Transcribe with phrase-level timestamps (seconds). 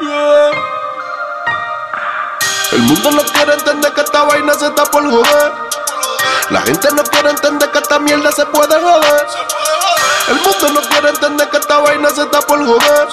[0.00, 0.52] El
[2.82, 5.52] mundo no quiere entender que esta vaina se está por joder.
[6.50, 9.26] La gente no quiere entender que esta mierda se puede joder.
[10.28, 13.08] El mundo no quiere entender que esta vaina se está por joder.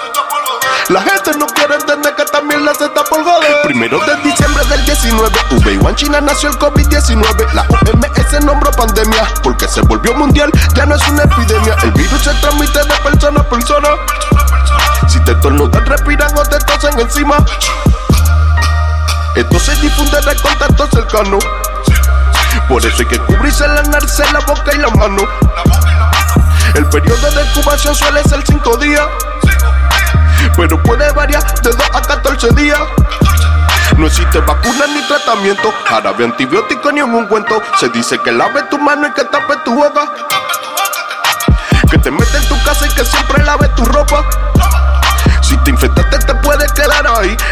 [0.89, 3.63] La gente no quiere entender que esta mierda se está por joder.
[3.63, 7.52] Primero de diciembre del 19, V1 China nació el COVID-19.
[7.54, 10.52] La OMS nombró pandemia porque se volvió mundial.
[10.75, 11.75] Ya no es una epidemia.
[11.82, 13.89] El virus se transmite de persona a persona.
[15.36, 17.38] Estornudan, respiran o te tosen encima.
[19.36, 21.38] Esto se difunde de contacto cercano.
[22.70, 25.24] Por eso hay que cubrirse la nariz, la boca y la mano.
[26.74, 29.06] El periodo de incubación suele ser 5 días.
[30.56, 32.80] Pero puede variar de 2 a 14 días.
[33.97, 37.61] No existe vacuna ni tratamiento, jarabe antibiótico ni un ungüento.
[37.78, 40.11] Se dice que lave tu mano y que tape tu boca.
[41.92, 44.23] Que te metes en tu casa y que siempre lave tu ropa.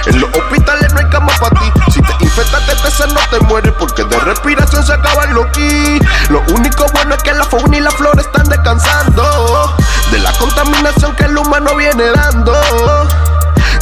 [0.05, 1.71] En los hospitales no hay cama para ti.
[1.91, 5.99] Si te infectaste te no te mueres porque de respiración se acaban los ki.
[6.29, 9.75] Lo único bueno es que la fauna y la flora están descansando
[10.11, 12.53] de la contaminación que el humano viene dando.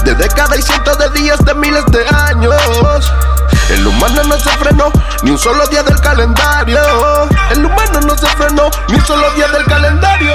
[0.04, 2.56] De décadas y cientos de días, de miles de años.
[3.70, 4.92] El humano no se frenó
[5.24, 6.80] ni un solo día del calendario.
[7.52, 10.34] El humano no se frenó ni un solo día del calendario.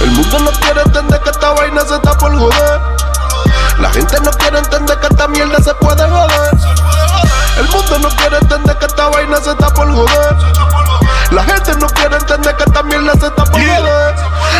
[0.00, 2.79] El mundo no quiere entender que esta vaina se está por joder.
[5.30, 6.50] Mierda se puede joder.
[7.56, 10.36] El mundo no quiere entender que esta vaina se está por joder.
[11.30, 14.14] La gente no quiere entender que esta mierda se está por joder.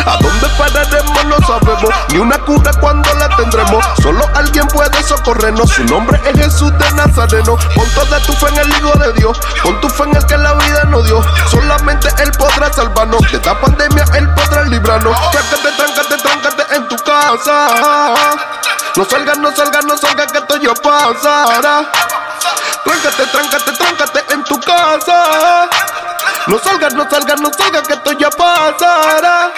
[0.05, 1.25] ¿A dónde pararemos?
[1.25, 1.89] No sabemos.
[2.09, 3.85] Ni una cura cuando la tendremos.
[4.01, 5.69] Solo alguien puede socorrernos.
[5.69, 7.57] Su nombre es Jesús de Nazareno.
[7.75, 9.39] Pon toda tu fe en el Hijo de Dios.
[9.63, 11.21] Pon tu fe en el que la vida nos dio.
[11.49, 13.21] Solamente Él podrá salvarnos.
[13.31, 15.17] De esta pandemia Él podrá librarnos.
[15.31, 18.17] Tráncate, tráncate, tráncate en tu casa.
[18.95, 20.30] No salgas, no salgas, no salgas
[22.83, 25.69] Tráncate, tráncate, tráncate en tu casa.
[26.47, 29.51] No salgas, no salgas, no salgas que esto ya pasará.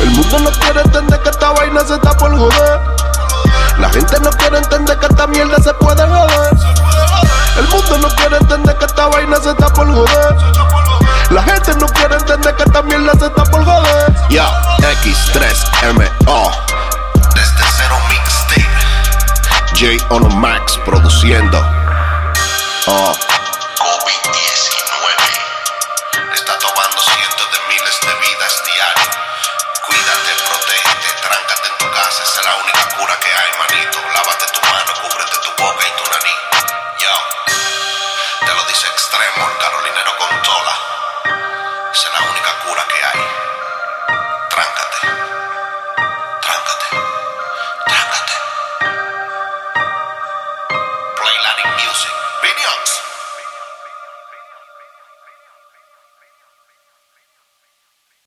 [0.00, 2.80] El mundo no quiere entender que esta vaina se está por joder.
[3.78, 6.50] La gente no quiere entender que esta mierda se puede joder.
[7.56, 10.36] El mundo no quiere entender que esta vaina se está por joder.
[11.30, 14.12] La gente no quiere entender que esta mierda se está por joder.
[14.28, 14.48] Ya,
[15.02, 16.63] X3MO.
[19.74, 21.58] J Ono Max produciendo.
[22.86, 23.33] Oh.